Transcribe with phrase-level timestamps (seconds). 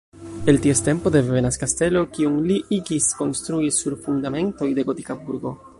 [0.51, 5.59] El ties tempo devenas kastelo, kiun li igis konstrui sur fundamentoj de gotika burgo.